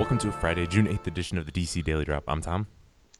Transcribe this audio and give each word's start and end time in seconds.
Welcome 0.00 0.16
to 0.20 0.30
a 0.30 0.32
Friday, 0.32 0.66
June 0.66 0.86
8th 0.86 1.08
edition 1.08 1.36
of 1.36 1.44
the 1.44 1.52
DC 1.52 1.84
Daily 1.84 2.06
Drop. 2.06 2.24
I'm 2.26 2.40
Tom. 2.40 2.66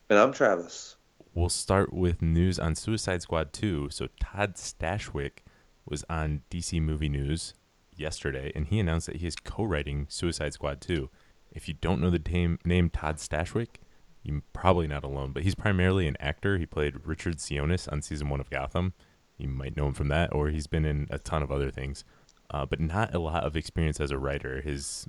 And 0.09 0.19
I'm 0.19 0.33
Travis. 0.33 0.97
We'll 1.35 1.51
start 1.51 1.93
with 1.93 2.23
news 2.23 2.59
on 2.59 2.75
Suicide 2.75 3.21
Squad 3.21 3.53
2. 3.53 3.91
So, 3.91 4.09
Todd 4.19 4.55
Stashwick 4.55 5.41
was 5.85 6.07
on 6.09 6.41
DC 6.51 6.81
Movie 6.81 7.11
News 7.11 7.53
yesterday, 7.95 8.51
and 8.55 8.67
he 8.67 8.79
announced 8.79 9.09
that 9.09 9.17
he 9.17 9.27
is 9.27 9.37
co 9.37 9.65
writing 9.65 10.07
Suicide 10.09 10.55
Squad 10.55 10.81
2. 10.81 11.11
If 11.53 11.69
you 11.69 11.75
don't 11.75 12.01
know 12.01 12.09
the 12.09 12.19
name, 12.19 12.59
name 12.65 12.89
Todd 12.89 13.17
Stashwick, 13.17 13.77
you're 14.23 14.41
probably 14.55 14.87
not 14.87 15.05
alone, 15.05 15.33
but 15.33 15.43
he's 15.43 15.55
primarily 15.55 16.07
an 16.07 16.17
actor. 16.19 16.57
He 16.57 16.65
played 16.65 17.07
Richard 17.07 17.37
Sionis 17.37 17.93
on 17.93 18.01
season 18.01 18.31
one 18.31 18.41
of 18.41 18.49
Gotham. 18.49 18.95
You 19.37 19.49
might 19.49 19.77
know 19.77 19.89
him 19.89 19.95
from 19.95 20.09
that, 20.09 20.33
or 20.33 20.49
he's 20.49 20.67
been 20.67 20.87
in 20.87 21.09
a 21.11 21.19
ton 21.19 21.43
of 21.43 21.53
other 21.53 21.71
things, 21.71 22.05
uh, 22.49 22.65
but 22.65 22.81
not 22.81 23.15
a 23.15 23.19
lot 23.19 23.45
of 23.45 23.55
experience 23.55 24.01
as 24.01 24.11
a 24.11 24.19
writer. 24.19 24.63
His 24.63 25.07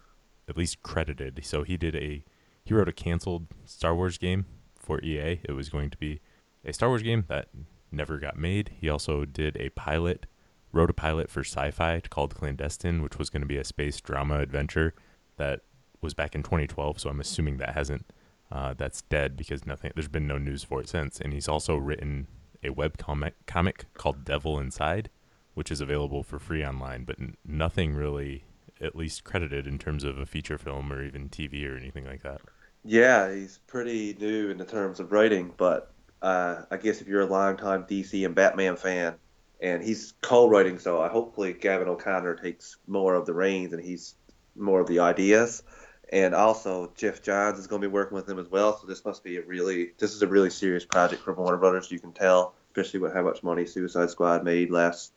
at 0.52 0.58
least 0.58 0.84
credited. 0.84 1.40
So 1.44 1.64
he 1.64 1.78
did 1.78 1.96
a 1.96 2.23
he 2.64 2.73
wrote 2.73 2.90
a 2.90 2.94
canceled 2.94 3.48
Star 3.66 3.96
Wars 3.96 4.18
game 4.18 4.46
for 4.76 5.02
EA. 5.02 5.40
It 5.44 5.54
was 5.55 5.70
going 5.70 5.90
to 5.90 5.98
be 5.98 6.20
a 6.66 6.74
Star 6.74 6.90
Wars 6.90 7.02
game 7.02 7.24
that 7.30 7.48
never 7.90 8.20
got 8.20 8.38
made. 8.38 8.72
He 8.80 8.90
also 8.90 9.24
did 9.26 9.55
a 9.58 9.70
pilot, 9.70 10.26
wrote 10.74 10.90
a 10.90 10.94
pilot 10.94 11.30
for 11.30 11.40
Sci-Fi 11.40 12.02
called 12.10 12.36
Clandestine, 12.36 13.02
which 13.02 13.18
was 13.18 13.30
going 13.30 13.41
to 13.41 13.48
be 13.48 13.58
a 13.58 13.64
space 13.64 14.00
drama 14.02 14.40
adventure 14.40 14.94
that 15.38 15.62
was 16.02 16.14
back 16.14 16.36
in 16.36 16.44
2012. 16.44 16.99
So 16.99 17.10
I'm 17.10 17.22
assuming 17.22 17.58
that 17.58 17.74
hasn't 17.74 18.12
uh, 18.52 18.74
that's 18.77 19.02
dead 19.04 19.38
because 19.38 19.66
nothing. 19.66 19.91
There's 19.96 20.10
been 20.10 20.27
no 20.27 20.38
news 20.38 20.63
for 20.63 20.82
it 20.82 20.90
since. 20.90 21.22
And 21.22 21.32
he's 21.32 21.48
also 21.48 21.77
written 21.77 22.27
a 22.62 22.72
web 22.72 22.98
comic 22.98 23.36
comic 23.48 23.86
called 23.94 24.26
Devil 24.26 24.60
Inside, 24.60 25.10
which 25.54 25.72
is 25.72 25.80
available 25.80 26.24
for 26.24 26.40
free 26.40 26.63
online, 26.63 27.05
but 27.05 27.20
n- 27.20 27.38
nothing 27.46 27.96
really 27.96 28.44
at 28.81 28.95
least 28.95 29.23
credited 29.23 29.67
in 29.67 29.77
terms 29.77 30.03
of 30.03 30.17
a 30.17 30.26
feature 30.26 30.58
film 30.58 30.91
or 30.91 31.04
even 31.04 31.29
TV 31.29 31.70
or 31.70 31.77
anything 31.77 32.05
like 32.05 32.24
that. 32.24 32.41
Yeah, 32.84 33.34
he's 33.34 33.60
pretty 33.68 34.15
new 34.20 34.49
in 34.49 34.57
the 34.57 34.65
terms 34.65 34.99
of 34.99 35.12
writing, 35.12 35.54
but 35.55 35.93
uh, 36.21 36.63
I 36.71 36.77
guess 36.77 37.01
if 37.01 37.07
you're 37.07 37.21
a 37.21 37.26
longtime 37.26 37.84
DC 37.84 38.26
and 38.26 38.34
Batman 38.34 38.76
fan, 38.76 39.15
and 39.62 39.84
he's 39.84 40.13
co-writing, 40.21 40.79
so 40.79 40.99
I 40.99 41.07
hopefully 41.07 41.54
Gavin 41.54 41.88
O'Connor 41.88 42.35
takes 42.35 42.77
more 42.88 43.13
of 43.13 43.27
the 43.27 43.34
reins 43.34 43.73
and 43.73 43.84
he's 43.84 44.15
more 44.55 44.82
of 44.82 44.88
the 44.88 44.99
ideas. 44.99 45.63
And 46.12 46.34
also 46.34 46.91
Geoff 46.95 47.21
Johns 47.21 47.60
is 47.60 47.68
going 47.68 47.82
to 47.82 47.88
be 47.88 47.93
working 47.93 48.16
with 48.16 48.27
him 48.27 48.40
as 48.40 48.49
well. 48.49 48.77
So 48.77 48.88
this 48.88 49.05
must 49.05 49.23
be 49.23 49.38
a 49.38 49.43
really 49.43 49.91
this 49.98 50.13
is 50.13 50.21
a 50.23 50.27
really 50.27 50.49
serious 50.49 50.84
project 50.84 51.21
for 51.21 51.34
Warner 51.34 51.57
Brothers. 51.57 51.91
You 51.91 51.99
can 51.99 52.12
tell, 52.12 52.55
especially 52.71 52.99
with 52.99 53.13
how 53.13 53.21
much 53.21 53.43
money 53.43 53.66
Suicide 53.66 54.10
Squad 54.10 54.43
made 54.43 54.71
last 54.71 55.13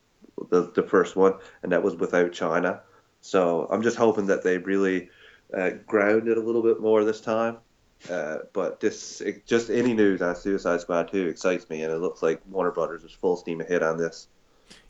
the 0.50 0.70
the 0.72 0.84
first 0.84 1.16
one, 1.16 1.34
and 1.62 1.72
that 1.72 1.82
was 1.82 1.96
without 1.96 2.32
China. 2.32 2.82
So 3.24 3.66
I'm 3.70 3.80
just 3.80 3.96
hoping 3.96 4.26
that 4.26 4.42
they 4.42 4.58
really 4.58 5.08
uh, 5.56 5.70
ground 5.86 6.28
it 6.28 6.36
a 6.36 6.40
little 6.42 6.62
bit 6.62 6.78
more 6.78 7.04
this 7.04 7.22
time. 7.22 7.56
Uh, 8.10 8.40
but 8.52 8.80
this, 8.80 9.22
it, 9.22 9.46
just 9.46 9.70
any 9.70 9.94
news 9.94 10.20
on 10.20 10.36
Suicide 10.36 10.82
Squad 10.82 11.10
2 11.10 11.28
excites 11.28 11.70
me, 11.70 11.82
and 11.82 11.90
it 11.90 11.96
looks 11.96 12.22
like 12.22 12.42
Warner 12.50 12.70
Brothers 12.70 13.02
is 13.02 13.12
full 13.12 13.38
steam 13.38 13.62
ahead 13.62 13.82
on 13.82 13.96
this. 13.96 14.28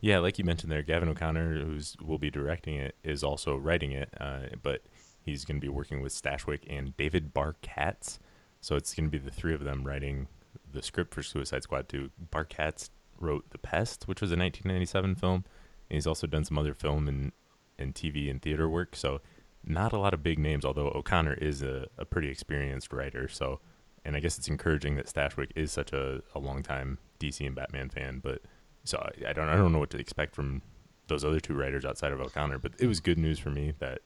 Yeah, 0.01 0.19
like 0.19 0.37
you 0.37 0.45
mentioned 0.45 0.73
there, 0.73 0.83
Gavin 0.83 1.09
O'Connor, 1.09 1.61
who's 1.61 1.97
will 2.05 2.19
be 2.19 2.29
directing 2.29 2.75
it, 2.75 2.97
is 3.05 3.23
also 3.23 3.57
writing 3.57 3.93
it, 3.93 4.09
uh, 4.21 4.47
but 4.65 4.83
he's 5.25 5.45
going 5.45 5.61
to 5.61 5.65
be 5.65 5.69
working 5.69 6.03
with 6.03 6.13
Stashwick 6.13 6.63
and 6.69 6.97
David 6.97 7.33
Bar 7.33 7.55
Katz. 7.63 8.19
So 8.61 8.75
it's 8.75 8.95
going 8.95 9.07
to 9.07 9.17
be 9.17 9.25
the 9.25 9.31
three 9.31 9.55
of 9.55 9.63
them 9.63 9.85
writing 9.85 10.27
the 10.73 10.83
script 10.83 11.15
for 11.15 11.23
Suicide 11.23 11.63
Squad 11.63 11.89
2. 11.89 12.11
Bar 12.33 12.47
Katz 12.47 12.91
wrote 13.21 13.49
The 13.51 13.59
Pest, 13.59 14.09
which 14.09 14.21
was 14.21 14.33
a 14.33 14.37
1997 14.37 15.15
film, 15.15 15.45
and 15.89 15.95
he's 15.97 16.09
also 16.09 16.27
done 16.27 16.45
some 16.45 16.59
other 16.59 16.75
film 16.75 17.07
and 17.07 17.31
and 17.79 17.95
TV 17.95 18.31
and 18.31 18.41
theater 18.41 18.69
work. 18.69 18.97
So 18.97 19.21
not 19.67 19.93
a 19.93 19.99
lot 19.99 20.15
of 20.15 20.23
big 20.23 20.39
names, 20.39 20.65
although 20.65 20.89
O'Connor 20.89 21.35
is 21.35 21.63
a, 21.63 21.87
a 21.99 22.05
pretty 22.05 22.29
experienced 22.29 22.93
writer. 22.93 23.29
So, 23.29 23.61
and 24.05 24.17
I 24.17 24.21
guess 24.21 24.39
it's 24.39 24.49
encouraging 24.49 24.97
that 24.97 25.07
Stashwick 25.07 25.51
is 25.57 25.73
such 25.73 25.93
a, 25.93 26.23
a 26.35 26.39
long 26.39 26.63
time 26.63 26.99
DC 27.19 27.45
and 27.47 27.55
Batman 27.55 27.89
fan. 27.89 28.21
But 28.23 28.43
so 28.85 28.99
I, 28.99 29.31
I 29.31 29.33
don't 29.33 29.49
I 29.49 29.57
don't 29.57 29.73
know 29.73 29.79
what 29.79 29.91
to 29.91 29.99
expect 29.99 30.35
from 30.35 30.63
those 31.09 31.25
other 31.25 31.41
two 31.41 31.55
writers 31.55 31.85
outside 31.85 32.13
of 32.13 32.21
O'Connor. 32.21 32.59
But 32.59 32.73
it 32.79 32.87
was 32.87 33.01
good 33.01 33.19
news 33.19 33.39
for 33.39 33.51
me 33.51 33.73
that 33.79 34.01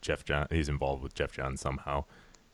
Geoff 0.00 0.24
John 0.24 0.46
he's 0.50 0.68
involved 0.68 1.02
with 1.02 1.14
Geoff 1.14 1.32
Johns 1.32 1.60
somehow. 1.60 2.04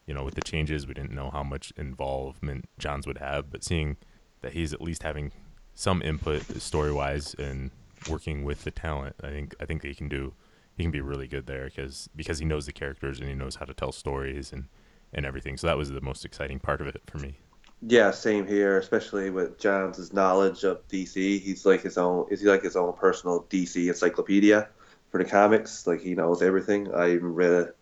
You 0.06 0.14
know, 0.14 0.24
with 0.24 0.34
the 0.34 0.42
changes, 0.42 0.88
we 0.88 0.94
didn't 0.94 1.12
know 1.12 1.30
how 1.30 1.44
much 1.44 1.72
involvement 1.76 2.68
Johns 2.78 3.06
would 3.06 3.18
have, 3.18 3.50
but 3.50 3.62
seeing 3.62 3.96
that 4.40 4.54
he's 4.54 4.72
at 4.72 4.80
least 4.80 5.04
having 5.04 5.30
some 5.74 6.02
input 6.02 6.42
story 6.60 6.90
wise 6.90 7.34
and 7.34 7.70
working 8.08 8.42
with 8.42 8.64
the 8.64 8.72
talent, 8.72 9.14
I 9.22 9.28
think 9.28 9.54
I 9.60 9.66
think 9.66 9.84
he 9.84 9.94
can 9.94 10.08
do 10.08 10.34
he 10.80 10.84
can 10.84 10.91
be 10.91 11.02
really 11.02 11.28
good 11.28 11.46
there 11.46 11.66
because 11.66 12.08
because 12.16 12.38
he 12.38 12.46
knows 12.46 12.64
the 12.64 12.72
characters 12.72 13.20
and 13.20 13.28
he 13.28 13.34
knows 13.34 13.56
how 13.56 13.66
to 13.66 13.74
tell 13.74 13.92
stories 13.92 14.50
and 14.52 14.64
and 15.12 15.26
everything. 15.26 15.56
So 15.56 15.66
that 15.66 15.76
was 15.76 15.91
the 15.91 16.00
most 16.00 16.24
exciting 16.24 16.58
part 16.58 16.80
of 16.80 16.86
it 16.86 17.02
for 17.06 17.18
me. 17.18 17.36
Yeah, 17.82 18.10
same 18.12 18.46
here. 18.46 18.78
Especially 18.78 19.28
with 19.30 19.58
Johns' 19.58 20.12
knowledge 20.12 20.64
of 20.64 20.86
DC, 20.88 21.41
he's 21.41 21.66
like 21.66 21.82
his 21.82 21.98
own. 21.98 22.26
Is 22.30 22.41
he 22.41 22.48
like 22.48 22.62
his 22.62 22.76
own 22.76 22.94
personal 22.94 23.46
DC 23.50 23.88
encyclopedia 23.88 24.68
for 25.10 25.22
the 25.22 25.28
comics? 25.28 25.86
Like 25.86 26.00
he 26.00 26.14
knows 26.14 26.41
everything. 26.41 26.94
I 26.94 27.12
even 27.12 27.34
read 27.34 27.52
an 27.52 27.72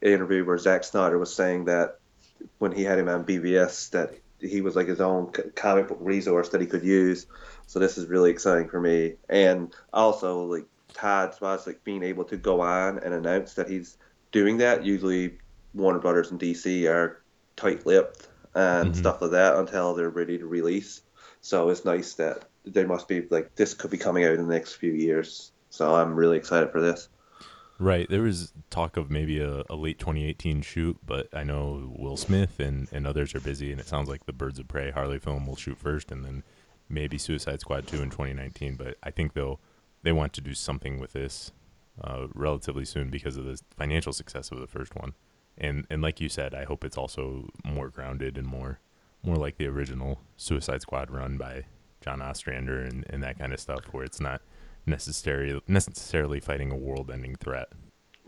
interview 0.00 0.44
where 0.44 0.56
Zack 0.56 0.84
Snyder 0.84 1.18
was 1.18 1.34
saying 1.34 1.66
that 1.66 1.98
when 2.58 2.72
he 2.72 2.84
had 2.84 2.98
him 2.98 3.08
on 3.08 3.24
BVS, 3.24 3.90
that 3.90 4.14
he 4.40 4.62
was 4.62 4.76
like 4.76 4.88
his 4.88 5.00
own 5.00 5.32
comic 5.54 5.88
book 5.88 5.98
resource 6.00 6.50
that 6.50 6.60
he 6.60 6.66
could 6.66 6.84
use. 6.84 7.26
So 7.66 7.78
this 7.78 7.98
is 7.98 8.06
really 8.06 8.30
exciting 8.30 8.68
for 8.68 8.80
me. 8.80 9.14
And 9.28 9.74
also 9.92 10.44
like 10.44 10.66
Todd 10.96 11.34
like 11.40 11.84
being 11.84 12.02
able 12.02 12.24
to 12.24 12.36
go 12.36 12.62
on 12.62 12.98
and 12.98 13.12
announce 13.12 13.54
that 13.54 13.68
he's 13.68 13.98
doing 14.32 14.58
that. 14.58 14.84
Usually, 14.84 15.38
Warner 15.74 15.98
Brothers 15.98 16.30
and 16.30 16.40
DC 16.40 16.88
are 16.88 17.22
tight-lipped 17.54 18.28
and 18.54 18.90
mm-hmm. 18.90 18.98
stuff 18.98 19.20
like 19.20 19.32
that 19.32 19.56
until 19.56 19.94
they're 19.94 20.08
ready 20.08 20.38
to 20.38 20.46
release. 20.46 21.02
So 21.42 21.68
it's 21.68 21.84
nice 21.84 22.14
that 22.14 22.46
there 22.64 22.86
must 22.86 23.08
be 23.08 23.26
like 23.30 23.54
this 23.54 23.74
could 23.74 23.90
be 23.90 23.98
coming 23.98 24.24
out 24.24 24.32
in 24.32 24.48
the 24.48 24.54
next 24.54 24.74
few 24.74 24.92
years. 24.92 25.52
So 25.68 25.94
I'm 25.94 26.16
really 26.16 26.38
excited 26.38 26.72
for 26.72 26.80
this. 26.80 27.08
Right. 27.78 28.08
There 28.08 28.22
was 28.22 28.54
talk 28.70 28.96
of 28.96 29.10
maybe 29.10 29.38
a, 29.40 29.62
a, 29.68 29.76
late 29.76 29.98
2018 29.98 30.62
shoot, 30.62 30.96
but 31.04 31.28
I 31.34 31.44
know 31.44 31.92
Will 31.94 32.16
Smith 32.16 32.58
and, 32.58 32.88
and 32.90 33.06
others 33.06 33.34
are 33.34 33.40
busy, 33.40 33.70
and 33.70 33.78
it 33.78 33.86
sounds 33.86 34.08
like 34.08 34.24
the 34.24 34.32
Birds 34.32 34.58
of 34.58 34.66
Prey 34.66 34.90
Harley 34.90 35.18
film 35.18 35.46
will 35.46 35.56
shoot 35.56 35.76
first, 35.76 36.10
and 36.10 36.24
then 36.24 36.42
maybe 36.88 37.18
Suicide 37.18 37.60
Squad 37.60 37.86
2 37.86 37.96
in 37.96 38.08
2019. 38.08 38.76
But 38.76 38.96
I 39.02 39.10
think 39.10 39.34
they'll 39.34 39.60
they 40.02 40.12
want 40.12 40.32
to 40.34 40.40
do 40.40 40.54
something 40.54 40.98
with 40.98 41.12
this 41.12 41.52
uh, 42.02 42.26
relatively 42.34 42.84
soon 42.84 43.10
because 43.10 43.36
of 43.36 43.44
the 43.44 43.60
financial 43.76 44.12
success 44.12 44.50
of 44.50 44.60
the 44.60 44.66
first 44.66 44.94
one. 44.94 45.14
And 45.58 45.86
and 45.90 46.02
like 46.02 46.20
you 46.20 46.28
said, 46.28 46.54
I 46.54 46.64
hope 46.64 46.84
it's 46.84 46.98
also 46.98 47.48
more 47.64 47.88
grounded 47.88 48.36
and 48.36 48.46
more 48.46 48.80
more 49.22 49.36
like 49.36 49.56
the 49.56 49.66
original 49.66 50.20
Suicide 50.36 50.82
Squad 50.82 51.10
run 51.10 51.36
by 51.36 51.64
John 52.00 52.22
Ostrander 52.22 52.82
and, 52.82 53.04
and 53.10 53.22
that 53.22 53.38
kind 53.38 53.52
of 53.52 53.60
stuff, 53.60 53.80
where 53.90 54.04
it's 54.04 54.20
not 54.20 54.42
necessarily 54.84 55.60
necessarily 55.66 56.40
fighting 56.40 56.70
a 56.70 56.76
world-ending 56.76 57.36
threat. 57.36 57.68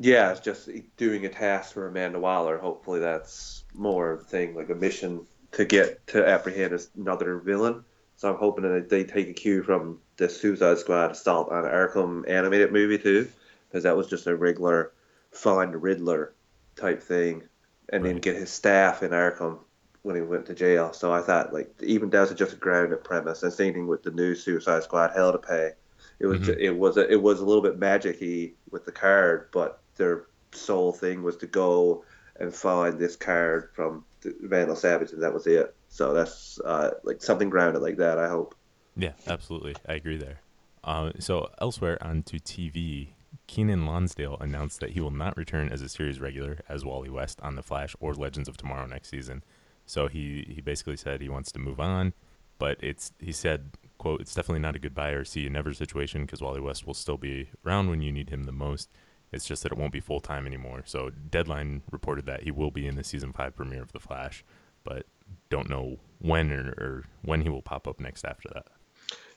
Yeah, 0.00 0.30
it's 0.32 0.40
just 0.40 0.68
doing 0.96 1.26
a 1.26 1.28
task 1.28 1.74
for 1.74 1.88
Amanda 1.88 2.18
Waller. 2.18 2.58
Hopefully, 2.58 3.00
that's 3.00 3.64
more 3.74 4.12
of 4.12 4.20
a 4.20 4.24
thing, 4.24 4.54
like 4.54 4.70
a 4.70 4.74
mission 4.74 5.26
to 5.52 5.64
get 5.64 6.06
to 6.08 6.26
apprehend 6.26 6.78
another 6.96 7.38
villain. 7.38 7.84
So 8.16 8.30
I'm 8.30 8.38
hoping 8.38 8.64
that 8.64 8.88
they 8.88 9.04
take 9.04 9.28
a 9.28 9.32
cue 9.32 9.62
from 9.62 10.00
the 10.18 10.28
Suicide 10.28 10.78
Squad 10.78 11.12
Assault 11.12 11.50
on 11.50 11.64
Arkham 11.64 12.28
animated 12.28 12.72
movie 12.72 12.98
too, 12.98 13.28
because 13.68 13.84
that 13.84 13.96
was 13.96 14.08
just 14.08 14.26
a 14.26 14.36
regular 14.36 14.92
find 15.32 15.80
Riddler 15.82 16.34
type 16.76 17.02
thing, 17.02 17.44
and 17.88 18.04
right. 18.04 18.12
then 18.12 18.20
get 18.20 18.36
his 18.36 18.50
staff 18.50 19.02
in 19.02 19.12
Arkham 19.12 19.58
when 20.02 20.16
he 20.16 20.22
went 20.22 20.46
to 20.46 20.54
jail. 20.54 20.92
So 20.92 21.12
I 21.12 21.22
thought 21.22 21.54
like 21.54 21.72
even 21.82 22.10
that's 22.10 22.32
just 22.34 22.52
a 22.52 22.56
grounded 22.56 23.02
premise. 23.04 23.42
And 23.42 23.52
same 23.52 23.72
thing 23.72 23.86
with 23.86 24.02
the 24.02 24.10
new 24.10 24.34
Suicide 24.34 24.82
Squad 24.82 25.12
Hell 25.14 25.32
to 25.32 25.38
Pay. 25.38 25.72
It 26.18 26.26
was 26.26 26.40
mm-hmm. 26.40 26.60
it 26.60 26.76
was 26.76 26.96
a, 26.96 27.10
it 27.10 27.22
was 27.22 27.40
a 27.40 27.44
little 27.44 27.62
bit 27.62 27.78
magicy 27.78 28.52
with 28.70 28.84
the 28.84 28.92
card, 28.92 29.48
but 29.52 29.80
their 29.96 30.26
sole 30.52 30.92
thing 30.92 31.22
was 31.22 31.36
to 31.38 31.46
go 31.46 32.04
and 32.40 32.54
find 32.54 32.98
this 32.98 33.16
card 33.16 33.70
from 33.74 34.04
Vandal 34.22 34.76
Savage, 34.76 35.12
and 35.12 35.22
that 35.22 35.34
was 35.34 35.46
it. 35.46 35.74
So 35.88 36.12
that's 36.12 36.60
uh, 36.64 36.90
like 37.04 37.22
something 37.22 37.50
grounded 37.50 37.82
like 37.82 37.98
that. 37.98 38.18
I 38.18 38.28
hope. 38.28 38.56
Yeah, 38.98 39.12
absolutely. 39.28 39.76
I 39.88 39.94
agree 39.94 40.16
there. 40.16 40.40
Uh, 40.82 41.12
so 41.20 41.50
elsewhere 41.60 41.98
onto 42.04 42.38
TV, 42.38 43.10
Keiynan 43.46 43.86
Lonsdale 43.86 44.36
announced 44.40 44.80
that 44.80 44.90
he 44.90 45.00
will 45.00 45.12
not 45.12 45.36
return 45.36 45.68
as 45.68 45.82
a 45.82 45.88
series 45.88 46.20
regular 46.20 46.58
as 46.68 46.84
Wally 46.84 47.08
West 47.08 47.40
on 47.40 47.54
The 47.54 47.62
Flash 47.62 47.94
or 48.00 48.12
Legends 48.14 48.48
of 48.48 48.56
Tomorrow 48.56 48.86
next 48.86 49.08
season. 49.08 49.44
So 49.86 50.08
he, 50.08 50.44
he 50.52 50.60
basically 50.60 50.96
said 50.96 51.20
he 51.20 51.28
wants 51.28 51.52
to 51.52 51.60
move 51.60 51.78
on, 51.78 52.12
but 52.58 52.76
it's 52.80 53.12
he 53.20 53.32
said, 53.32 53.70
quote, 53.98 54.20
it's 54.20 54.34
definitely 54.34 54.60
not 54.60 54.76
a 54.76 54.80
goodbye 54.80 55.10
or 55.10 55.24
see 55.24 55.40
you 55.40 55.50
never 55.50 55.72
situation 55.72 56.26
because 56.26 56.42
Wally 56.42 56.60
West 56.60 56.86
will 56.86 56.94
still 56.94 57.16
be 57.16 57.50
around 57.64 57.88
when 57.88 58.02
you 58.02 58.12
need 58.12 58.30
him 58.30 58.44
the 58.44 58.52
most. 58.52 58.90
It's 59.30 59.46
just 59.46 59.62
that 59.62 59.72
it 59.72 59.78
won't 59.78 59.92
be 59.92 60.00
full 60.00 60.20
time 60.20 60.46
anymore. 60.46 60.82
So 60.86 61.10
Deadline 61.10 61.82
reported 61.90 62.26
that 62.26 62.42
he 62.42 62.50
will 62.50 62.70
be 62.70 62.86
in 62.86 62.96
the 62.96 63.04
season 63.04 63.32
five 63.32 63.54
premiere 63.54 63.82
of 63.82 63.92
The 63.92 64.00
Flash, 64.00 64.44
but 64.82 65.06
don't 65.50 65.70
know 65.70 65.98
when 66.18 66.50
or, 66.50 66.68
or 66.78 67.04
when 67.22 67.42
he 67.42 67.48
will 67.48 67.62
pop 67.62 67.86
up 67.86 68.00
next 68.00 68.24
after 68.24 68.48
that. 68.54 68.66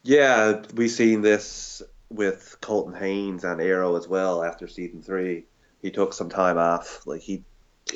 Yeah, 0.04 0.64
we've 0.74 0.90
seen 0.90 1.22
this 1.22 1.84
with 2.10 2.58
Colton 2.62 2.96
Haynes 2.96 3.46
on 3.46 3.62
Arrow 3.62 3.96
as 3.96 4.08
well 4.08 4.44
after 4.44 4.68
season 4.68 5.02
three. 5.04 5.46
He 5.82 5.92
took 5.92 6.14
some 6.14 6.30
time 6.30 6.58
off. 6.58 7.06
Like 7.06 7.22
he 7.22 7.44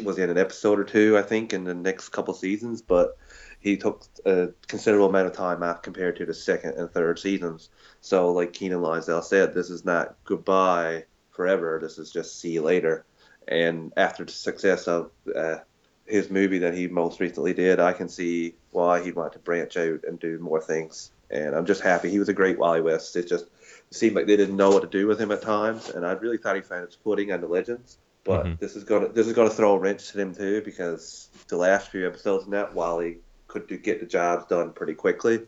was 0.03 0.19
in 0.19 0.29
an 0.29 0.37
episode 0.37 0.79
or 0.79 0.83
two, 0.83 1.17
I 1.17 1.23
think, 1.23 1.51
in 1.51 1.63
the 1.63 1.73
next 1.73 2.09
couple 2.09 2.33
seasons, 2.33 2.81
but 2.81 3.17
he 3.59 3.77
took 3.77 4.05
a 4.25 4.49
considerable 4.67 5.09
amount 5.09 5.27
of 5.27 5.33
time 5.33 5.63
off 5.63 5.81
compared 5.81 6.15
to 6.17 6.25
the 6.25 6.33
second 6.33 6.75
and 6.75 6.91
third 6.91 7.17
seasons. 7.17 7.69
So, 8.01 8.31
like 8.31 8.53
Keiynan 8.53 8.81
Lonsdale 8.81 9.23
said, 9.23 9.53
this 9.53 9.71
is 9.71 9.83
not 9.83 10.15
goodbye 10.25 11.05
forever. 11.31 11.79
This 11.81 11.97
is 11.97 12.11
just 12.11 12.39
see 12.39 12.51
you 12.51 12.61
later. 12.61 13.03
And 13.47 13.91
after 13.97 14.23
the 14.25 14.31
success 14.31 14.87
of 14.87 15.09
uh, 15.35 15.57
his 16.05 16.29
movie 16.29 16.59
that 16.59 16.75
he 16.75 16.87
most 16.87 17.19
recently 17.19 17.53
did, 17.53 17.79
I 17.79 17.93
can 17.93 18.09
see 18.09 18.53
why 18.71 19.03
he'd 19.03 19.15
want 19.15 19.33
to 19.33 19.39
branch 19.39 19.75
out 19.77 20.03
and 20.07 20.19
do 20.19 20.37
more 20.37 20.61
things. 20.61 21.11
And 21.29 21.55
I'm 21.55 21.65
just 21.65 21.81
happy. 21.81 22.09
He 22.09 22.19
was 22.19 22.29
a 22.29 22.33
great 22.33 22.57
Wally 22.57 22.81
West. 22.81 23.15
It 23.15 23.27
just 23.27 23.45
seemed 23.91 24.15
like 24.15 24.27
they 24.27 24.37
didn't 24.37 24.55
know 24.55 24.69
what 24.69 24.81
to 24.81 24.87
do 24.87 25.07
with 25.07 25.19
him 25.19 25.31
at 25.31 25.41
times, 25.41 25.89
and 25.89 26.05
I 26.05 26.11
really 26.13 26.37
thought 26.37 26.55
he 26.55 26.61
found 26.61 26.85
his 26.85 26.95
footing 26.95 27.31
on 27.31 27.41
the 27.41 27.47
Legends. 27.47 27.97
But 28.23 28.45
mm-hmm. 28.45 28.55
this 28.59 28.75
is 28.75 28.83
gonna 28.83 29.09
this 29.09 29.27
is 29.27 29.33
gonna 29.33 29.49
throw 29.49 29.75
a 29.75 29.79
wrench 29.79 30.11
to 30.11 30.19
him 30.19 30.33
too 30.33 30.61
because 30.63 31.29
the 31.47 31.57
last 31.57 31.89
few 31.89 32.07
episodes 32.07 32.45
in 32.45 32.51
that 32.51 32.73
Wally 32.73 33.19
could 33.47 33.67
do, 33.67 33.77
get 33.77 33.99
the 33.99 34.05
jobs 34.05 34.45
done 34.47 34.71
pretty 34.71 34.93
quickly. 34.95 35.41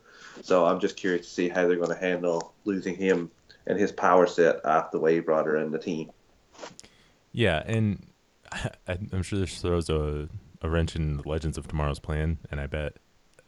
So 0.44 0.66
I'm 0.66 0.80
just 0.80 0.96
curious 0.96 1.26
to 1.26 1.34
see 1.34 1.50
how 1.50 1.68
they're 1.68 1.78
going 1.78 1.90
to 1.90 1.96
handle 1.96 2.54
losing 2.64 2.96
him 2.96 3.32
and 3.66 3.78
his 3.78 3.92
power 3.92 4.28
set 4.28 4.66
off 4.66 4.92
the 4.92 5.22
brought 5.26 5.46
her 5.46 5.58
in 5.58 5.72
the 5.72 5.80
team. 5.80 6.12
Yeah, 7.32 7.64
and 7.66 8.06
I'm 8.88 9.24
sure 9.24 9.40
this 9.40 9.62
throws 9.62 9.90
a, 9.90 10.30
a 10.62 10.70
wrench 10.70 10.96
in 10.96 11.18
the 11.18 11.28
Legends 11.28 11.58
of 11.58 11.68
Tomorrow's 11.68 12.00
plan, 12.00 12.40
and 12.50 12.60
I 12.60 12.68
bet 12.68 12.98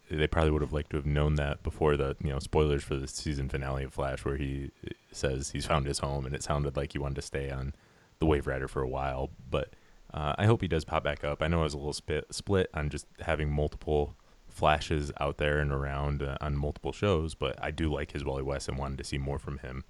they 0.10 0.28
probably 0.28 0.52
would 0.52 0.62
have 0.62 0.74
liked 0.74 0.90
to 0.92 0.98
have 0.98 1.06
known 1.06 1.36
that 1.36 1.62
before 1.64 1.96
the 1.96 2.16
you 2.24 2.32
know 2.32 2.40
spoilers 2.40 2.84
for 2.84 2.96
the 2.96 3.08
season 3.08 3.50
finale 3.50 3.84
of 3.84 3.94
Flash, 3.94 4.26
where 4.26 4.38
he 4.38 4.72
says 5.12 5.52
he's 5.52 5.66
found 5.66 5.86
his 5.86 6.00
home, 6.00 6.26
and 6.26 6.36
it 6.36 6.44
sounded 6.44 6.76
like 6.76 6.94
he 6.94 7.00
wanted 7.00 7.16
to 7.16 7.22
stay 7.22 7.50
on 7.50 7.74
the 8.20 8.26
Wave 8.26 8.48
Rider 8.48 8.68
for 8.68 8.82
a 8.82 8.88
while. 8.88 9.30
But 9.50 9.74
uh, 10.14 10.34
I 10.38 10.46
hope 10.46 10.62
he 10.62 10.68
does 10.68 10.86
pop 10.86 11.04
back 11.04 11.24
up. 11.24 11.42
I 11.42 11.48
know 11.48 11.62
I 11.62 11.64
was 11.64 11.74
a 11.74 11.78
little 11.78 11.94
spit, 11.94 12.26
split 12.32 12.70
on 12.74 12.90
just 12.90 13.06
having 13.22 13.52
multiple 13.52 14.16
flashes 14.48 15.12
out 15.20 15.38
there 15.38 15.60
and 15.60 15.72
around 15.72 16.24
uh, 16.24 16.38
on 16.42 16.58
multiple 16.58 16.92
shows, 16.92 17.36
but 17.36 17.56
I 17.62 17.72
do 17.72 17.92
like 17.92 18.12
his 18.12 18.26
Wally 18.26 18.44
West 18.44 18.68
and 18.68 18.78
wanted 18.78 18.98
to 18.98 19.04
see 19.04 19.18
more 19.18 19.40
from 19.40 19.60
him. 19.60 19.84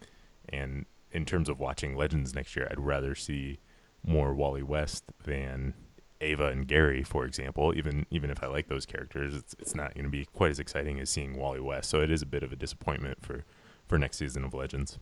And 0.50 0.86
in 1.12 1.26
terms 1.26 1.50
of 1.50 1.60
watching 1.60 1.96
Legends 1.96 2.36
next 2.36 2.56
year, 2.56 2.68
I'd 2.70 2.80
rather 2.80 3.16
see 3.16 3.60
more 4.06 4.34
Wally 4.34 4.64
West 4.64 5.06
than 5.24 5.74
Ava 6.22 6.48
and 6.48 6.68
Gary, 6.68 7.04
for 7.04 7.26
example. 7.26 7.74
Even 7.76 8.06
even 8.10 8.30
if 8.30 8.44
I 8.44 8.48
like 8.48 8.68
those 8.68 8.86
characters, 8.86 9.36
it's 9.36 9.56
it's 9.60 9.76
not 9.76 9.94
going 9.94 10.06
to 10.06 10.10
be 10.10 10.26
quite 10.26 10.52
as 10.52 10.60
exciting 10.60 11.00
as 11.00 11.10
seeing 11.10 11.38
Wally 11.38 11.60
West. 11.60 11.90
So 11.90 12.02
it 12.02 12.12
is 12.12 12.22
a 12.22 12.26
bit 12.26 12.44
of 12.44 12.52
a 12.52 12.56
disappointment 12.56 13.24
for 13.24 13.46
for 13.88 13.98
next 13.98 14.18
season 14.18 14.44
of 14.44 14.54
Legends. 14.54 15.00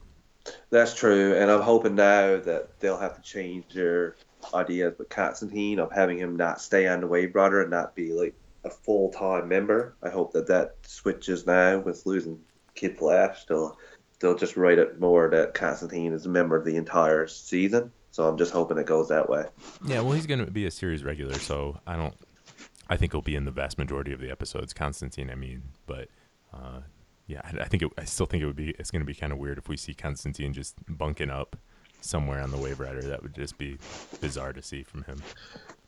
That's 0.70 0.94
true, 0.94 1.36
and 1.36 1.52
I'm 1.52 1.62
hoping 1.62 1.96
now 1.96 2.38
that 2.38 2.80
they'll 2.80 2.98
have 2.98 3.16
to 3.16 3.22
change 3.22 3.66
their 3.74 4.16
ideas 4.54 4.98
with 4.98 5.10
Constantine 5.10 5.80
of 5.80 5.92
having 5.92 6.18
him 6.18 6.36
not 6.38 6.62
stay 6.62 6.88
on 6.88 7.02
the 7.02 7.08
Wave 7.08 7.36
Rider 7.36 7.62
and 7.62 7.72
not 7.72 7.96
be 7.96 8.14
like 8.14 8.34
a 8.64 8.70
full 8.70 9.10
time 9.12 9.48
member. 9.48 9.96
I 10.04 10.10
hope 10.10 10.34
that 10.34 10.48
that 10.48 10.76
switches 10.84 11.46
now 11.46 11.80
with 11.80 12.06
losing 12.06 12.40
Kid 12.76 12.98
Flash. 12.98 13.46
They'll 13.46 13.78
they'll 14.20 14.36
just 14.36 14.58
write 14.58 14.80
it 14.80 15.00
more 15.00 15.30
that 15.30 15.54
Constantine 15.54 16.14
is 16.14 16.26
a 16.26 16.30
member 16.30 16.56
of 16.56 16.66
the 16.66 16.76
entire 16.76 17.28
season. 17.28 17.92
So 18.18 18.28
I'm 18.28 18.36
just 18.36 18.52
hoping 18.52 18.80
it 18.80 18.88
goes 18.88 19.10
that 19.10 19.30
way. 19.30 19.46
Yeah, 19.86 20.02
well, 20.02 20.14
he's 20.14 20.26
going 20.26 20.44
to 20.44 20.50
be 20.50 20.66
a 20.66 20.72
series 20.72 21.04
regular, 21.04 21.36
so 21.36 21.80
I 21.86 21.96
don't. 21.96 22.16
I 22.90 22.98
think 22.98 23.12
he'll 23.12 23.22
be 23.22 23.36
in 23.36 23.46
the 23.46 23.52
vast 23.52 23.78
majority 23.78 24.12
of 24.12 24.20
the 24.20 24.32
episodes. 24.32 24.74
Constantine, 24.74 25.30
I 25.30 25.36
mean, 25.36 25.62
but 25.86 26.08
uh, 26.52 26.80
yeah, 27.28 27.42
I, 27.44 27.62
I 27.62 27.66
think 27.66 27.84
it, 27.84 27.92
I 27.96 28.06
still 28.06 28.26
think 28.26 28.42
it 28.42 28.48
would 28.48 28.56
be. 28.56 28.72
It's 28.72 28.90
going 28.90 29.02
to 29.02 29.06
be 29.06 29.14
kind 29.14 29.32
of 29.32 29.38
weird 29.38 29.60
if 29.60 29.70
we 29.70 29.78
see 29.78 29.94
Constantine 29.94 30.52
just 30.52 30.78
bunking 30.88 31.30
up 31.30 31.58
somewhere 32.02 32.42
on 32.42 32.50
the 32.50 32.58
Wave 32.58 32.80
Rider. 32.80 33.04
That 33.04 33.22
would 33.22 33.36
just 33.36 33.60
be 33.60 33.78
bizarre 34.20 34.52
to 34.52 34.64
see 34.64 34.82
from 34.82 35.04
him. 35.04 35.22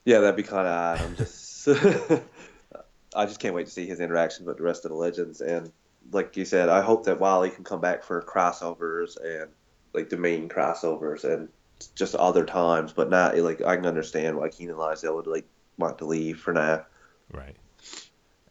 Yeah, 0.04 0.20
that'd 0.20 0.36
be 0.36 0.44
kind 0.44 0.68
of 0.68 0.72
odd. 0.72 1.00
I'm 1.00 1.16
just. 1.16 1.66
I 3.16 3.26
just 3.26 3.40
can't 3.40 3.56
wait 3.56 3.66
to 3.66 3.72
see 3.72 3.88
his 3.88 3.98
interaction 3.98 4.46
with 4.46 4.58
the 4.58 4.62
rest 4.62 4.84
of 4.84 4.92
the 4.92 4.96
legends. 4.96 5.40
And 5.40 5.72
like 6.12 6.36
you 6.36 6.44
said, 6.44 6.68
I 6.68 6.80
hope 6.80 7.06
that 7.06 7.18
Wally 7.18 7.50
can 7.50 7.64
come 7.64 7.80
back 7.80 8.04
for 8.04 8.22
crossovers 8.22 9.16
and 9.20 9.50
like 9.92 10.10
the 10.10 10.16
main 10.16 10.48
crossovers 10.48 11.24
and 11.24 11.48
just 11.88 12.14
other 12.14 12.44
times, 12.44 12.92
but 12.92 13.10
not 13.10 13.36
like 13.38 13.62
I 13.62 13.76
can 13.76 13.86
understand 13.86 14.36
why 14.36 14.48
Keiynan 14.48 14.76
Lonsdale 14.76 15.16
would 15.16 15.26
like 15.26 15.46
want 15.78 15.98
to 15.98 16.04
leave 16.04 16.38
for 16.38 16.52
now. 16.52 16.84
Right. 17.32 17.56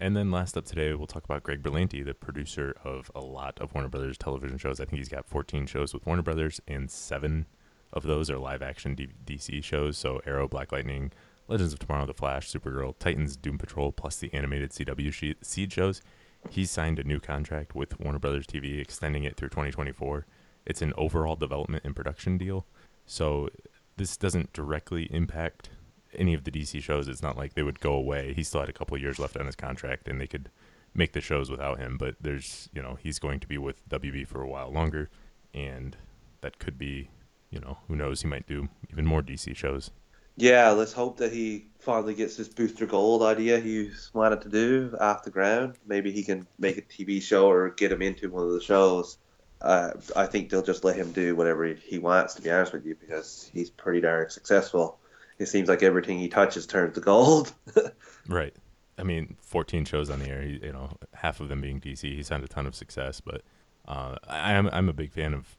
And 0.02 0.16
then 0.16 0.32
last 0.32 0.56
up 0.56 0.66
today, 0.66 0.94
we'll 0.94 1.08
talk 1.08 1.26
about 1.26 1.44
Greg 1.44 1.62
Berlanti, 1.62 2.06
the 2.06 2.14
producer 2.14 2.76
of 2.86 3.12
a 3.14 3.20
lot 3.20 3.60
of 3.60 3.74
Warner 3.74 3.90
Brothers 3.90 4.18
television 4.18 4.58
shows. 4.58 4.80
I 4.80 4.86
think 4.86 5.00
he's 5.00 5.10
got 5.10 5.28
14 5.28 5.66
shows 5.66 5.94
with 5.94 6.06
Warner 6.06 6.22
Brothers, 6.22 6.62
and 6.68 6.90
seven 6.90 7.48
of 7.92 8.04
those 8.04 8.30
are 8.30 8.38
live 8.38 8.62
action 8.62 8.96
DC 9.26 9.62
shows. 9.64 9.98
So 9.98 10.22
Arrow, 10.26 10.48
Black 10.48 10.72
Lightning, 10.72 11.12
Legends 11.50 11.74
of 11.74 11.80
Tomorrow, 11.80 12.06
The 12.06 12.14
Flash, 12.14 12.50
Supergirl, 12.50 12.98
Titans, 12.98 13.36
Doom 13.36 13.58
Patrol, 13.58 13.92
plus 13.92 14.16
the 14.16 14.34
animated 14.34 14.72
CW 14.72 15.36
Seed 15.42 15.74
shows. 15.74 16.02
He 16.50 16.66
signed 16.66 17.00
a 17.00 17.04
new 17.04 17.20
contract 17.20 17.76
with 17.76 18.00
Warner 18.00 18.20
Brothers 18.20 18.48
TV, 18.48 18.80
extending 18.80 19.26
it 19.26 19.36
through 19.36 19.50
2024. 19.50 20.26
It's 20.66 20.82
an 20.82 20.94
overall 20.98 21.36
development 21.36 21.84
and 21.84 21.96
production 21.96 22.38
deal. 22.38 22.66
So 23.10 23.50
this 23.98 24.16
doesn't 24.16 24.54
directly 24.54 25.06
impact 25.12 25.72
any 26.14 26.36
of 26.36 26.44
the 26.44 26.52
DC 26.52 26.82
shows. 26.84 27.08
It's 27.08 27.24
not 27.24 27.36
like 27.36 27.56
they 27.56 27.64
would 27.64 27.80
go 27.80 27.94
away. 27.94 28.34
He 28.36 28.44
still 28.44 28.60
had 28.60 28.70
a 28.70 28.74
couple 28.74 28.96
years 29.00 29.18
left 29.18 29.36
on 29.36 29.48
his 29.48 29.56
contract, 29.56 30.08
and 30.08 30.22
they 30.22 30.28
could 30.28 30.50
make 30.94 31.14
the 31.14 31.20
shows 31.20 31.50
without 31.50 31.80
him. 31.80 31.98
But 31.98 32.18
there's, 32.22 32.70
you 32.72 32.84
know, 32.84 33.00
he's 33.02 33.18
going 33.18 33.40
to 33.40 33.48
be 33.48 33.58
with 33.58 33.88
WB 33.90 34.28
for 34.28 34.44
a 34.44 34.48
while 34.48 34.72
longer, 34.72 35.10
and 35.56 35.98
that 36.42 36.60
could 36.60 36.78
be, 36.78 37.10
you 37.50 37.60
know, 37.60 37.80
who 37.88 37.96
knows? 37.96 38.22
He 38.22 38.28
might 38.28 38.46
do 38.46 38.70
even 38.92 39.08
more 39.08 39.24
DC 39.24 39.56
shows. 39.56 39.90
Yeah, 40.38 40.70
let's 40.70 40.94
hope 40.94 41.18
that 41.18 41.34
he 41.34 41.66
finally 41.80 42.14
gets 42.14 42.38
this 42.38 42.48
Booster 42.48 42.86
Gold 42.86 43.24
idea 43.24 43.60
he's 43.60 44.12
wanted 44.14 44.42
to 44.42 44.50
do 44.50 44.96
off 45.02 45.24
the 45.24 45.32
ground. 45.32 45.80
Maybe 45.88 46.12
he 46.12 46.24
can 46.24 46.46
make 46.60 46.78
a 46.78 46.82
TV 46.84 47.22
show 47.24 47.50
or 47.50 47.72
get 47.72 47.92
him 47.92 48.04
into 48.04 48.30
one 48.30 48.44
of 48.44 48.52
the 48.52 48.62
shows. 48.62 49.18
Uh, 49.62 49.92
I 50.16 50.26
think 50.26 50.50
they'll 50.50 50.62
just 50.62 50.84
let 50.84 50.96
him 50.96 51.12
do 51.12 51.36
whatever 51.36 51.66
he 51.66 52.00
wants, 52.00 52.36
to 52.36 52.42
be 52.42 52.50
honest 52.50 52.74
with 52.74 52.86
you, 52.86 52.96
because 52.96 53.50
he's 53.54 53.70
pretty 53.70 54.02
darn 54.02 54.30
successful. 54.30 54.98
It 55.38 55.48
seems 55.48 55.70
like 55.70 55.84
everything 55.84 56.20
he 56.20 56.30
touches 56.30 56.66
turns 56.66 56.96
to 56.96 57.02
gold. 57.02 57.54
right. 58.28 58.56
I 58.98 59.04
mean, 59.04 59.36
14 59.42 59.86
shows 59.86 60.10
on 60.10 60.20
the 60.20 60.30
air. 60.30 60.44
You 60.44 60.74
know, 60.74 60.92
half 61.14 61.40
of 61.40 61.50
them 61.50 61.62
being 61.62 61.80
DC. 61.80 62.02
He's 62.02 62.30
had 62.30 62.44
a 62.44 62.48
ton 62.48 62.66
of 62.66 62.76
success, 62.76 63.22
but 63.22 63.42
uh, 63.88 64.16
I 64.28 64.54
am 64.54 64.70
I'm 64.72 64.90
a 64.90 64.94
big 64.94 65.12
fan 65.12 65.34
of 65.34 65.58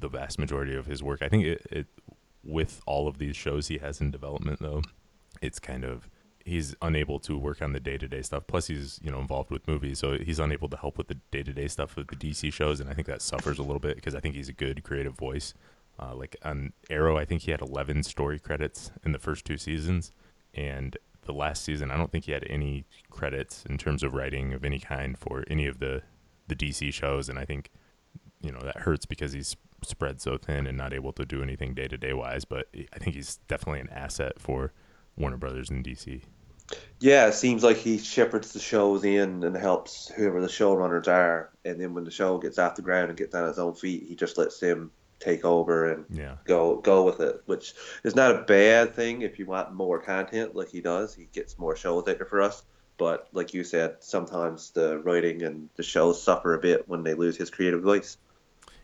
the 0.00 0.08
vast 0.08 0.38
majority 0.38 0.74
of 0.74 0.86
his 0.86 1.02
work. 1.02 1.22
I 1.22 1.28
think 1.28 1.46
it, 1.46 1.66
it 1.70 1.86
with 2.44 2.82
all 2.86 3.08
of 3.08 3.18
these 3.18 3.36
shows 3.36 3.68
he 3.68 3.78
has 3.78 4.00
in 4.00 4.10
development 4.10 4.60
though 4.60 4.82
it's 5.40 5.58
kind 5.58 5.84
of 5.84 6.08
he's 6.44 6.74
unable 6.82 7.18
to 7.18 7.36
work 7.38 7.62
on 7.62 7.72
the 7.72 7.80
day-to-day 7.80 8.22
stuff 8.22 8.44
plus 8.46 8.66
he's 8.66 8.98
you 9.02 9.10
know 9.10 9.20
involved 9.20 9.50
with 9.50 9.66
movies 9.68 9.98
so 9.98 10.18
he's 10.18 10.38
unable 10.38 10.68
to 10.68 10.76
help 10.76 10.96
with 10.96 11.08
the 11.08 11.16
day-to-day 11.30 11.68
stuff 11.68 11.96
of 11.96 12.06
the 12.08 12.16
dc 12.16 12.52
shows 12.52 12.80
and 12.80 12.88
i 12.88 12.94
think 12.94 13.06
that 13.06 13.22
suffers 13.22 13.58
a 13.58 13.62
little 13.62 13.80
bit 13.80 13.96
because 13.96 14.14
i 14.14 14.20
think 14.20 14.34
he's 14.34 14.48
a 14.48 14.52
good 14.52 14.82
creative 14.82 15.16
voice 15.16 15.54
uh, 15.98 16.14
like 16.14 16.36
on 16.42 16.72
arrow 16.88 17.16
i 17.16 17.24
think 17.24 17.42
he 17.42 17.50
had 17.50 17.60
11 17.60 18.02
story 18.02 18.38
credits 18.38 18.90
in 19.04 19.12
the 19.12 19.18
first 19.18 19.44
two 19.44 19.58
seasons 19.58 20.12
and 20.54 20.96
the 21.22 21.32
last 21.32 21.62
season 21.62 21.90
i 21.90 21.96
don't 21.96 22.10
think 22.10 22.24
he 22.24 22.32
had 22.32 22.46
any 22.48 22.84
credits 23.10 23.64
in 23.66 23.76
terms 23.76 24.02
of 24.02 24.14
writing 24.14 24.52
of 24.52 24.64
any 24.64 24.78
kind 24.78 25.18
for 25.18 25.44
any 25.48 25.66
of 25.66 25.78
the 25.78 26.02
the 26.48 26.56
dc 26.56 26.92
shows 26.92 27.28
and 27.28 27.38
i 27.38 27.44
think 27.44 27.70
you 28.42 28.50
know 28.50 28.60
that 28.60 28.78
hurts 28.78 29.04
because 29.06 29.32
he's 29.32 29.56
spread 29.84 30.20
so 30.20 30.36
thin 30.36 30.66
and 30.66 30.76
not 30.76 30.92
able 30.92 31.12
to 31.12 31.24
do 31.24 31.42
anything 31.42 31.74
day 31.74 31.88
to 31.88 31.96
day 31.96 32.12
wise. 32.12 32.44
But 32.44 32.68
I 32.92 32.98
think 32.98 33.16
he's 33.16 33.36
definitely 33.48 33.80
an 33.80 33.90
asset 33.90 34.38
for 34.38 34.72
Warner 35.16 35.36
Brothers 35.36 35.70
in 35.70 35.82
DC. 35.82 36.22
Yeah, 37.00 37.26
it 37.26 37.34
seems 37.34 37.64
like 37.64 37.78
he 37.78 37.98
shepherds 37.98 38.52
the 38.52 38.60
shows 38.60 39.04
in 39.04 39.42
and 39.42 39.56
helps 39.56 40.08
whoever 40.08 40.40
the 40.40 40.46
showrunners 40.46 41.08
are, 41.08 41.50
and 41.64 41.80
then 41.80 41.94
when 41.94 42.04
the 42.04 42.10
show 42.10 42.38
gets 42.38 42.58
off 42.58 42.76
the 42.76 42.82
ground 42.82 43.08
and 43.08 43.18
gets 43.18 43.34
on 43.34 43.48
its 43.48 43.58
own 43.58 43.74
feet, 43.74 44.04
he 44.06 44.14
just 44.14 44.38
lets 44.38 44.60
them 44.60 44.92
take 45.20 45.44
over 45.44 45.92
and 45.92 46.04
yeah. 46.10 46.36
go 46.44 46.76
go 46.76 47.04
with 47.04 47.20
it, 47.20 47.42
which 47.46 47.74
is 48.04 48.16
not 48.16 48.34
a 48.34 48.42
bad 48.42 48.94
thing 48.94 49.22
if 49.22 49.38
you 49.38 49.46
want 49.46 49.72
more 49.72 50.00
content 50.00 50.56
like 50.56 50.70
he 50.70 50.80
does. 50.80 51.14
He 51.14 51.28
gets 51.32 51.58
more 51.58 51.76
shows 51.76 52.08
out 52.08 52.18
there 52.18 52.26
for 52.26 52.40
us. 52.40 52.62
But 52.96 53.28
like 53.32 53.54
you 53.54 53.64
said, 53.64 53.96
sometimes 54.00 54.70
the 54.72 54.98
writing 54.98 55.42
and 55.42 55.70
the 55.76 55.82
shows 55.82 56.22
suffer 56.22 56.54
a 56.54 56.58
bit 56.58 56.88
when 56.88 57.02
they 57.02 57.14
lose 57.14 57.36
his 57.36 57.48
creative 57.48 57.82
voice. 57.82 58.18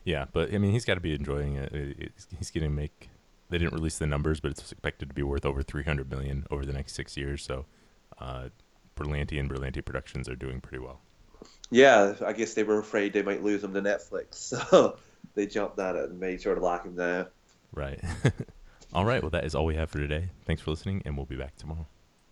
Yeah, 0.05 0.25
but 0.33 0.55
I 0.55 0.59
mean, 0.59 0.73
he's 0.73 0.85
got 0.85 0.95
to 0.95 1.01
be 1.01 1.15
enjoying 1.15 1.57
it. 1.57 2.13
He's 2.39 2.51
going 2.51 2.65
to 2.65 2.71
make. 2.71 3.11
They 3.49 3.59
didn't 3.59 3.75
release 3.75 3.99
the 3.99 4.07
numbers, 4.07 4.41
but 4.41 4.51
it's 4.51 4.73
expected 4.73 5.09
to 5.09 5.15
be 5.15 5.23
worth 5.23 5.47
over 5.47 5.63
300 5.63 6.11
million 6.11 6.47
over 6.51 6.65
the 6.65 6.73
next 6.73 6.95
six 6.95 7.17
years. 7.17 7.45
So, 7.45 7.67
uh, 8.19 8.49
Berlanti 8.97 9.39
and 9.39 9.49
Berlanti 9.49 9.85
Productions 9.85 10.29
are 10.29 10.37
doing 10.37 10.61
pretty 10.61 10.83
well. 10.83 11.01
Yeah, 11.71 12.15
I 12.25 12.33
guess 12.33 12.55
they 12.55 12.63
were 12.63 12.79
afraid 12.79 13.13
they 13.13 13.23
might 13.23 13.43
lose 13.43 13.63
them 13.63 13.75
to 13.75 13.83
Netflix, 13.83 14.35
so 14.35 14.99
they 15.35 15.47
jumped 15.47 15.79
at 15.79 15.97
it 15.97 16.11
and 16.11 16.19
made 16.19 16.43
sure 16.43 16.55
to 16.55 16.61
lock 16.61 16.85
him 16.85 16.97
down. 16.97 17.27
Right. 17.73 18.01
all 18.93 19.05
right. 19.05 19.23
Well, 19.23 19.31
that 19.31 19.45
is 19.45 19.55
all 19.55 19.67
we 19.67 19.77
have 19.77 19.91
for 19.91 19.99
today. 19.99 20.31
Thanks 20.45 20.63
for 20.63 20.71
listening, 20.71 21.03
and 21.05 21.17
we'll 21.17 21.27
be 21.27 21.37
back 21.37 21.57
tomorrow. 21.57 21.87